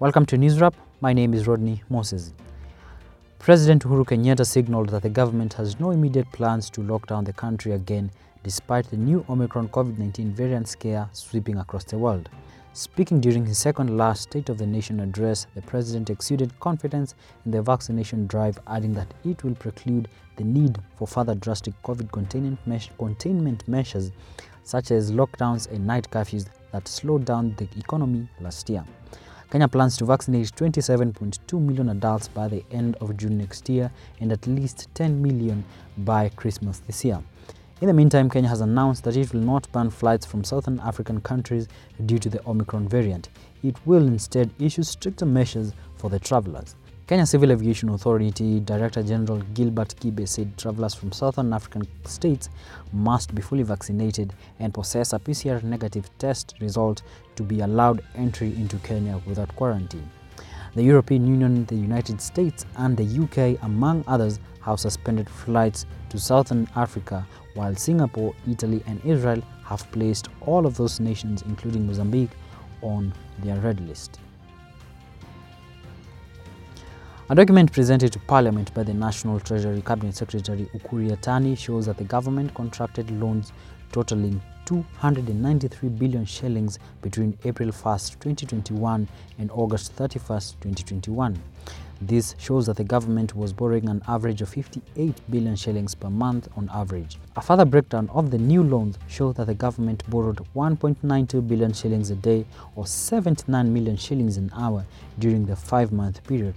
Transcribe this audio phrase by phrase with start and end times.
[0.00, 0.74] Welcome to News Wrap.
[1.00, 2.32] My name is Rodney Moses.
[3.38, 7.32] President Uhuru Kenyatta signaled that the government has no immediate plans to lock down the
[7.32, 8.10] country again
[8.42, 12.28] despite the new Omicron COVID 19 variant scare sweeping across the world.
[12.72, 17.14] Speaking during his second last State of the Nation address, the president exuded confidence
[17.44, 22.10] in the vaccination drive, adding that it will preclude the need for further drastic COVID
[22.10, 24.10] containment, me- containment measures
[24.64, 28.84] such as lockdowns and night curfews that slowed down the economy last year.
[29.54, 34.32] Kenya plans to vaccinate 27.2 million adults by the end of June next year and
[34.32, 35.64] at least 10 million
[35.98, 37.22] by Christmas this year.
[37.80, 41.20] In the meantime, Kenya has announced that it will not ban flights from southern African
[41.20, 41.68] countries
[42.04, 43.28] due to the Omicron variant.
[43.62, 46.74] It will instead issue stricter measures for the travelers.
[47.06, 52.48] Kenya Civil Aviation Authority Director General Gilbert Kibe said travelers from southern African states
[52.94, 57.02] must be fully vaccinated and possess a PCR negative test result
[57.36, 60.10] to be allowed entry into Kenya without quarantine.
[60.74, 66.18] The European Union, the United States, and the UK, among others, have suspended flights to
[66.18, 72.32] southern Africa, while Singapore, Italy, and Israel have placed all of those nations, including Mozambique,
[72.80, 74.20] on their red list.
[77.30, 81.96] A document presented to Parliament by the National Treasury Cabinet Secretary Ukur Yatani shows that
[81.96, 83.50] the government contracted loans
[83.92, 89.08] totaling 293 billion shillings between April 1st, 2021
[89.38, 91.40] and August 31st, 2021.
[92.00, 96.48] This shows that the government was borrowing an average of 58 billion shillings per month
[96.56, 97.18] on average.
[97.36, 102.10] A further breakdown of the new loans shows that the government borrowed 1.92 billion shillings
[102.10, 104.84] a day or 79 million shillings an hour
[105.18, 106.54] during the five month period.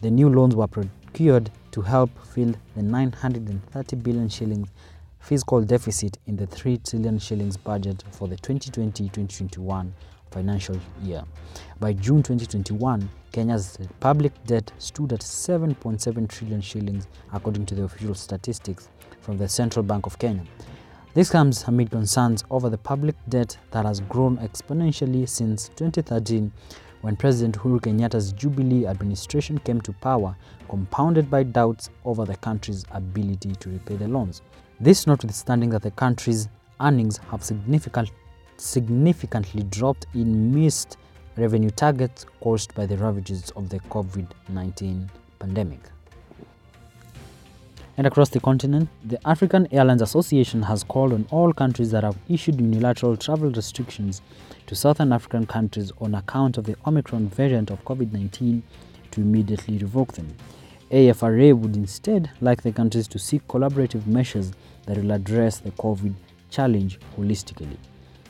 [0.00, 4.68] The new loans were procured to help fill the 930 billion shillings
[5.18, 9.90] fiscal deficit in the 3 trillion shillings budget for the 2020-2021
[10.30, 11.22] financial year.
[11.80, 18.14] By June 2021, Kenya's public debt stood at 7.7 trillion shillings according to the official
[18.14, 18.88] statistics
[19.20, 20.44] from the Central Bank of Kenya.
[21.14, 26.52] This comes amid concerns over the public debt that has grown exponentially since 2013
[27.00, 30.36] when President Uhuru Kenyatta's Jubilee administration came to power,
[30.68, 34.42] compounded by doubts over the country's ability to repay the loans.
[34.80, 36.48] This notwithstanding that the country's
[36.80, 38.10] earnings have significant,
[38.60, 40.96] significantly dropped in missed
[41.36, 45.80] revenue targets caused by the ravages of the COVID 19 pandemic.
[47.98, 52.16] And across the continent, the African Airlines Association has called on all countries that have
[52.28, 54.20] issued unilateral travel restrictions
[54.66, 58.62] to southern African countries on account of the Omicron variant of COVID 19
[59.12, 60.28] to immediately revoke them.
[60.90, 64.52] AFRAA would instead like the countries to seek collaborative measures
[64.86, 66.14] that will address the COVID
[66.50, 67.76] challenge holistically.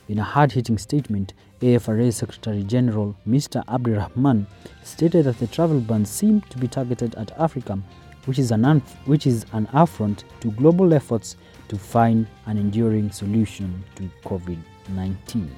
[0.08, 3.64] In a hard hitting statement, AFRAA Secretary General Mr.
[3.66, 4.46] Abderahmane
[4.84, 7.76] stated that the travel ban seemed to be targeted at Africa,
[8.26, 11.36] which is, an which is an affront to global efforts
[11.66, 14.58] to find an enduring solution to COVID
[14.90, 15.50] 19.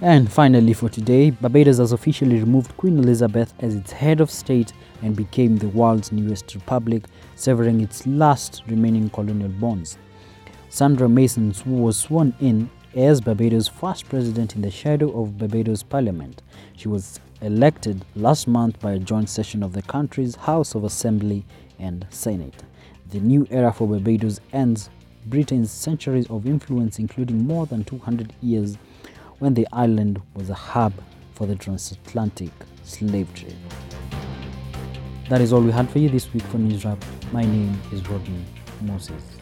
[0.00, 4.72] And finally, for today, Barbados has officially removed Queen Elizabeth as its head of state
[5.02, 7.04] and became the world's newest republic,
[7.36, 9.98] severing its last remaining colonial bonds.
[10.72, 16.42] Sandra Mason was sworn in as Barbados' first president in the shadow of Barbados Parliament.
[16.76, 21.44] She was elected last month by a joint session of the country's House of Assembly
[21.80, 22.62] and Senate.
[23.10, 24.90] The new era for Barbados ends
[25.26, 28.78] Britain's centuries of influence, including more than 200 years
[29.40, 30.92] when the island was a hub
[31.32, 32.52] for the transatlantic
[32.84, 33.56] slave trade.
[35.28, 37.04] That is all we had for you this week for News Wrap.
[37.32, 38.44] My name is Rodney
[38.82, 39.40] Moses.